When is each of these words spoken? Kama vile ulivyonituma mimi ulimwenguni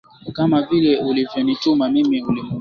Kama 0.33 0.61
vile 0.61 0.97
ulivyonituma 0.99 1.89
mimi 1.89 2.21
ulimwenguni 2.23 2.59